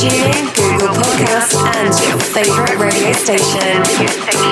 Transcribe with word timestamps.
TuneIn, 0.00 0.54
Google 0.56 0.94
Podcasts, 0.94 1.54
and 1.76 2.08
your 2.08 2.18
favorite 2.18 2.78
radio 2.78 3.12
station. 3.12 4.49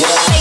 What 0.00 0.33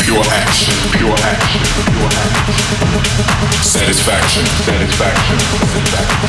Pure 0.00 0.24
action, 0.32 0.74
pure 0.92 1.14
action, 1.22 1.62
pure 1.92 2.08
action. 2.08 2.54
Satisfaction, 3.62 4.44
satisfaction, 4.64 5.38
satisfaction. 5.38 6.28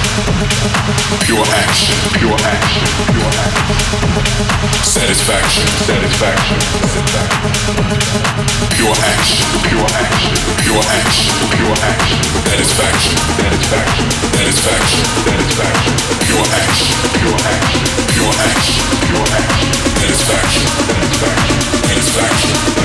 Pure 1.25 1.45
action, 1.63 1.95
pure 2.19 2.39
action, 2.45 2.87
pure 3.11 3.33
action. 3.45 3.75
Satisfaction, 4.83 5.67
satisfaction, 5.87 6.59
satisfaction. 6.61 7.45
Pure 8.75 8.95
action, 9.13 9.47
pure 9.63 9.89
action, 10.03 10.35
pure 10.61 10.83
action, 10.99 11.33
pure 11.55 11.77
action. 11.89 12.21
Satisfaction, 12.45 13.17
satisfaction, 13.39 14.07
satisfaction, 14.35 15.03
satisfaction. 15.25 15.93
Pure 16.25 16.47
action, 16.63 16.95
pure 17.19 17.39
action, 17.55 17.85
pure 18.13 18.35
action, 18.49 18.83
pure 19.07 19.27
action. 19.39 19.71
Satisfaction, 19.99 20.67
satisfaction 20.87 21.64
satisfaction. 21.95 22.75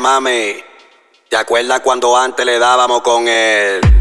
Mami, 0.00 0.62
¿te 1.30 1.36
acuerdas 1.36 1.80
cuando 1.80 2.16
antes 2.16 2.44
le 2.44 2.58
dábamos 2.58 3.00
con 3.00 3.26
él? 3.26 3.93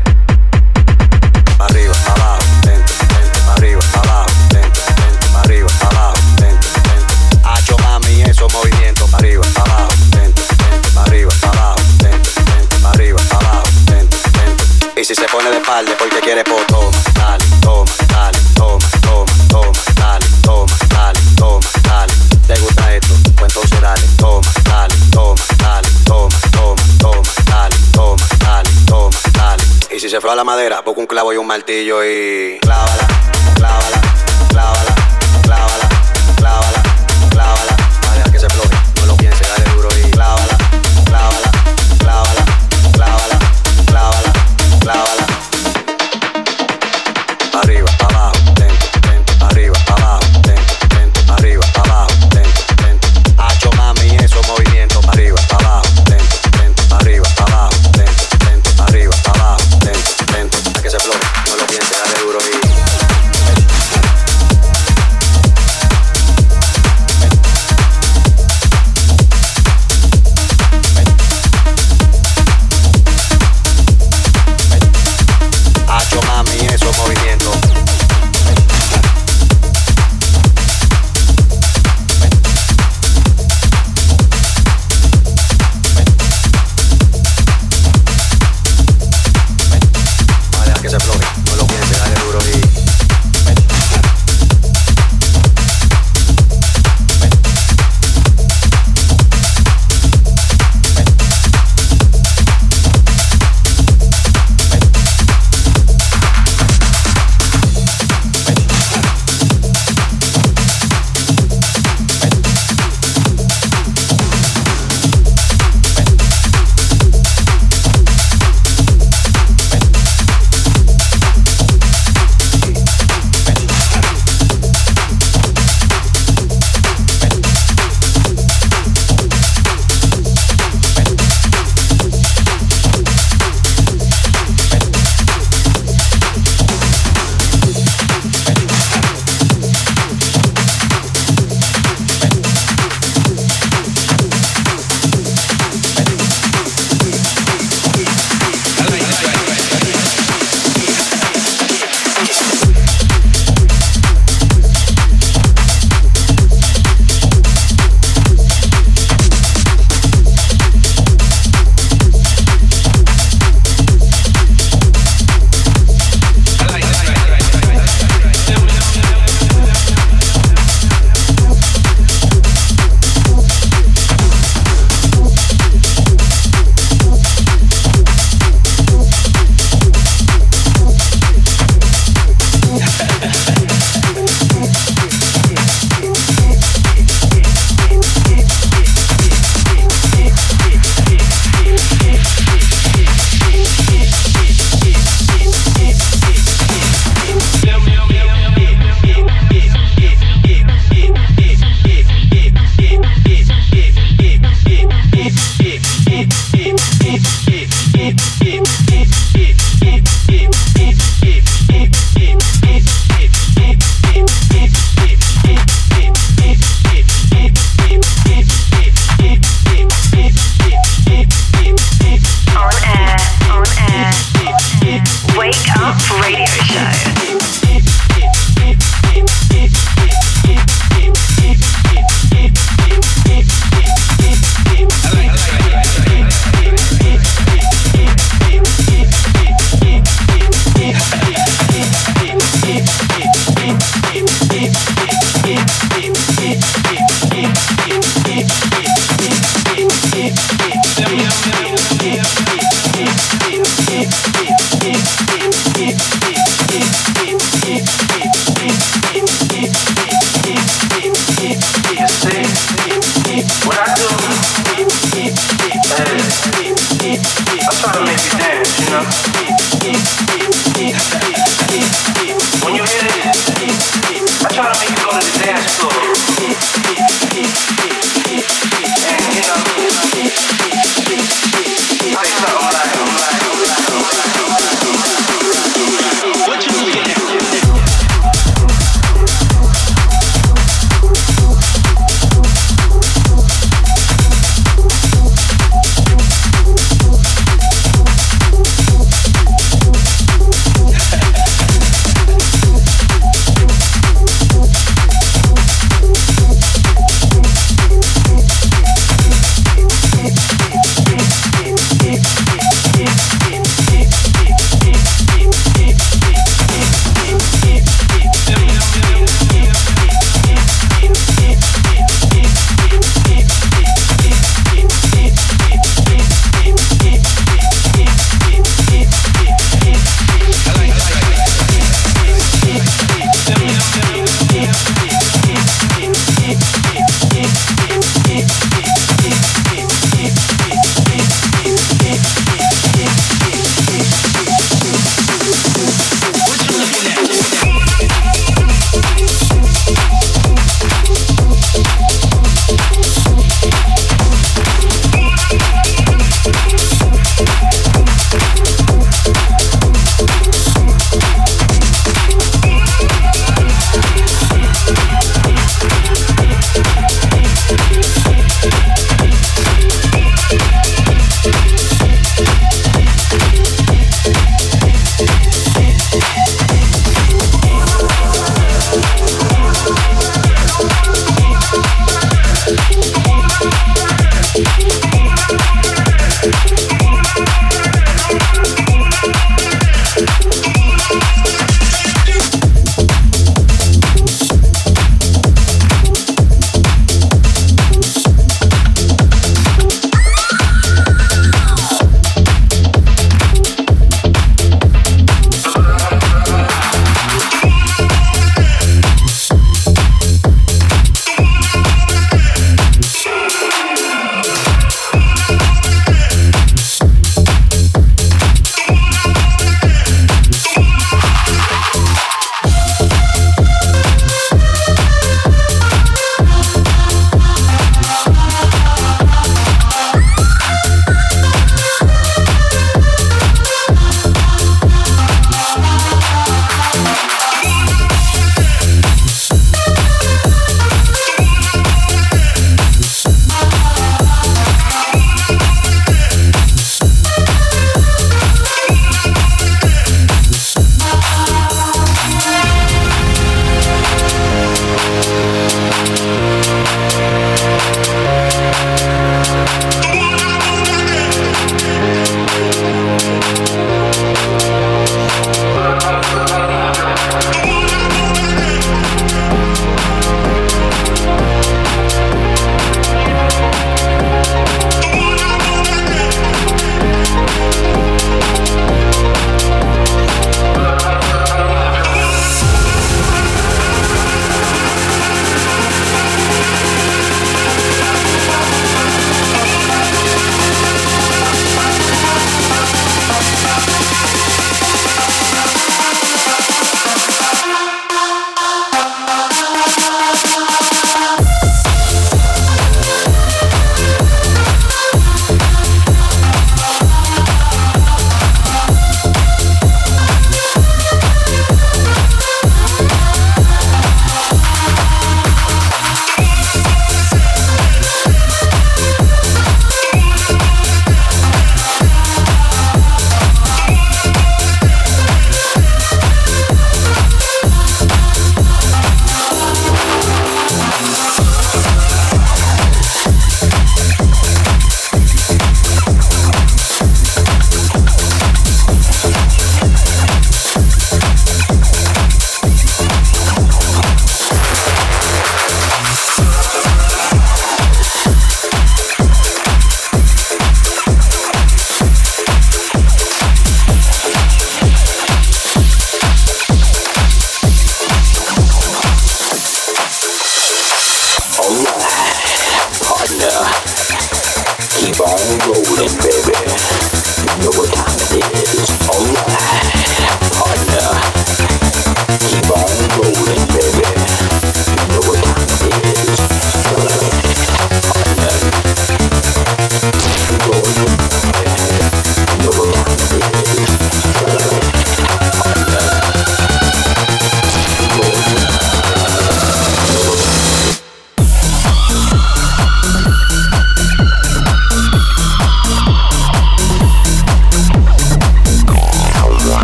Toma, 16.41 16.89
dale, 17.13 17.43
toma, 17.61 17.85
dale, 18.07 18.37
toma, 18.55 18.89
toma, 19.01 19.31
toma, 19.49 19.79
dale, 19.95 20.25
toma, 20.41 20.73
dale, 20.89 21.19
toma, 21.37 21.69
dale. 21.83 22.13
¿Te 22.47 22.59
gusta 22.59 22.95
esto? 22.95 23.13
Pues 23.37 23.55
entonces 23.55 23.81
dale, 23.81 24.01
toma, 24.17 24.47
dale, 24.63 24.95
toma, 25.11 25.43
dale, 25.59 25.87
toma, 26.05 26.39
toma, 26.51 26.81
toma, 26.99 27.29
dale, 27.45 27.75
toma, 27.91 28.27
dale, 28.39 28.69
toma, 28.87 29.17
dale. 29.33 29.63
Y 29.91 29.99
si 29.99 30.09
se 30.09 30.19
froa 30.19 30.35
la 30.35 30.43
madera, 30.43 30.81
busca 30.81 31.01
un 31.01 31.07
clavo 31.07 31.33
y 31.33 31.37
un 31.37 31.45
martillo 31.45 32.03
y 32.03 32.57
clávala, 32.61 33.07
clávala, 33.55 34.01